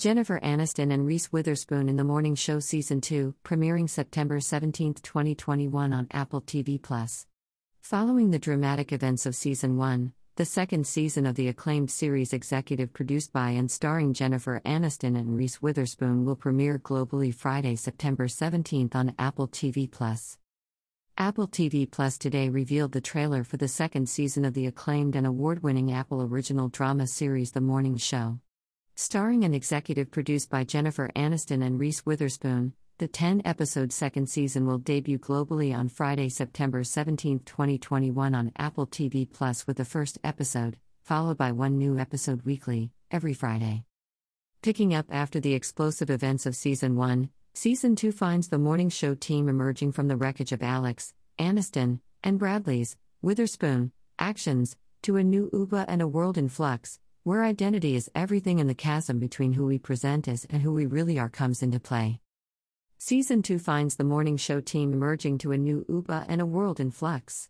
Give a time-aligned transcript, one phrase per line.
[0.00, 5.92] Jennifer Aniston and Reese Witherspoon in the Morning Show Season 2, premiering September 17, 2021
[5.92, 7.26] on Apple TV+.
[7.82, 12.94] Following the dramatic events of Season 1, the second season of the acclaimed series executive
[12.94, 18.88] produced by and starring Jennifer Aniston and Reese Witherspoon will premiere globally Friday, September 17
[18.94, 19.86] on Apple TV+.
[21.18, 25.26] Apple TV Plus today revealed the trailer for the second season of the acclaimed and
[25.26, 28.38] award winning Apple original drama series The Morning Show.
[29.02, 34.66] Starring and executive produced by Jennifer Aniston and Reese Witherspoon, the 10 episode second season
[34.66, 40.18] will debut globally on Friday, September 17, 2021, on Apple TV Plus with the first
[40.22, 43.84] episode, followed by one new episode weekly, every Friday.
[44.60, 49.14] Picking up after the explosive events of Season 1, Season 2 finds the morning show
[49.14, 55.48] team emerging from the wreckage of Alex, Aniston, and Bradley's, Witherspoon, actions, to a new
[55.54, 59.66] Uba and a world in flux, where identity is everything and the chasm between who
[59.66, 62.20] we present as and who we really are comes into play.
[62.96, 66.80] Season 2 finds the morning show team emerging to a new Uba and a world
[66.80, 67.48] in flux.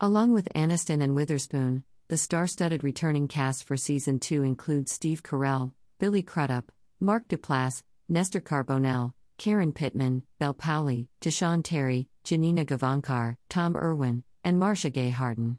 [0.00, 5.22] Along with Aniston and Witherspoon, the star studded returning cast for Season 2 includes Steve
[5.22, 13.36] Carell, Billy Crudup, Mark Duplass, Nestor Carbonell, Karen Pittman, Bel Powley, Desean Terry, Janina Gavankar,
[13.48, 15.58] Tom Irwin, and Marcia Gay Harden.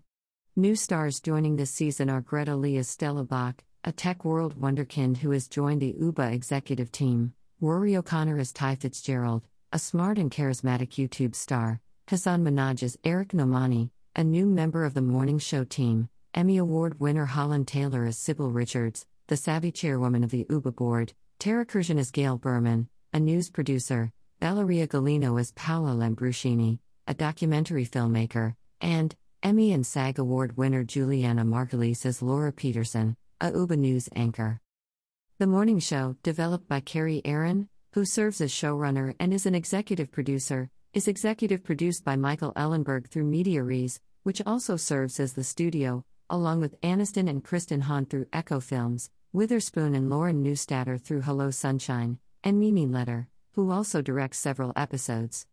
[0.55, 5.17] New stars joining this season are Greta Lee as Stella Bach, a tech world wonderkind
[5.17, 10.29] who has joined the UBA executive team, Ruairi O'Connor as Ty Fitzgerald, a smart and
[10.29, 15.63] charismatic YouTube star, Hasan Minhaj as Eric Nomani, a new member of the morning show
[15.63, 20.73] team, Emmy Award winner Holland Taylor as Sybil Richards, the savvy chairwoman of the UBA
[20.73, 27.15] board, Tara Karsian as Gail Berman, a news producer, Valeria Golino as Paola Lambruschini, a
[27.15, 33.75] documentary filmmaker, and Emmy and SAG Award winner Julianna Margulies as Laura Peterson, a UBA
[33.75, 34.61] news anchor.
[35.37, 40.13] The morning show, developed by Kerry Ehrin, who serves as showrunner and is an executive
[40.13, 45.43] producer, is executive produced by Michael Ellenberg through Media Res, which also serves as the
[45.43, 51.23] studio, along with Aniston and Kristen Hahn through Echo Films, Witherspoon and Lauren Neustadter through
[51.23, 55.47] Hello Sunshine, and Mimi Leder, who also directs several episodes.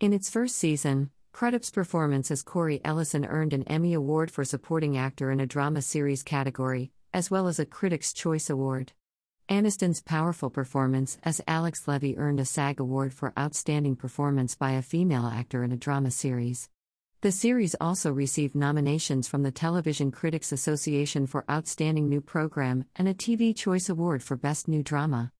[0.00, 4.96] In its first season, Crudup's performance as Corey Ellison earned an Emmy Award for Supporting
[4.96, 8.94] Actor in a Drama Series category, as well as a Critics' Choice Award.
[9.46, 14.80] Aniston's powerful performance as Alex Levy earned a SAG Award for Outstanding Performance by a
[14.80, 16.70] Female Actor in a Drama Series.
[17.20, 23.06] The series also received nominations from the Television Critics Association for Outstanding New Program and
[23.06, 25.32] a TV Choice Award for Best New Drama.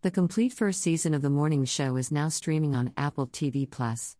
[0.00, 4.16] The complete first season of The Morning Show is now streaming on Apple TV Plus.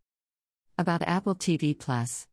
[0.81, 2.29] About Apple TV Plus.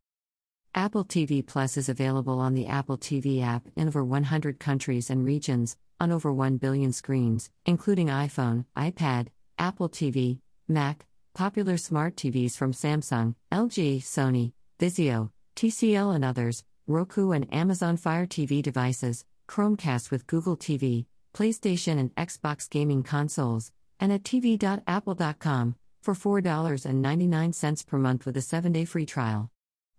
[0.72, 5.24] Apple TV Plus is available on the Apple TV app in over 100 countries and
[5.24, 12.56] regions, on over 1 billion screens, including iPhone, iPad, Apple TV, Mac, popular smart TVs
[12.56, 20.12] from Samsung, LG, Sony, Vizio, TCL, and others, Roku and Amazon Fire TV devices, Chromecast
[20.12, 25.74] with Google TV, PlayStation and Xbox gaming consoles, and at tv.apple.com
[26.06, 29.50] for $4.99 per month with a 7 day free trial.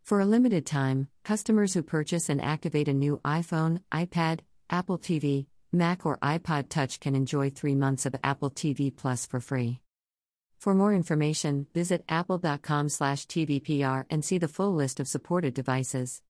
[0.03, 5.47] For a limited time, customers who purchase and activate a new iPhone, iPad, Apple TV,
[5.73, 9.81] Mac, or iPod Touch can enjoy three months of Apple TV Plus for free.
[10.57, 16.21] For more information, visit apple.com/tvpr and see the full list of supported devices.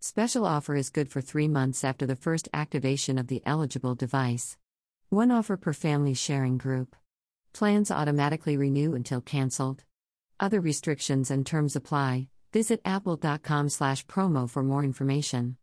[0.00, 4.58] Special offer is good for 3 months after the first activation of the eligible device.
[5.10, 6.96] One offer per family sharing group.
[7.58, 9.82] Plans automatically renew until canceled.
[10.38, 12.28] Other restrictions and terms apply.
[12.52, 15.56] Visit apple.com/promo for more information.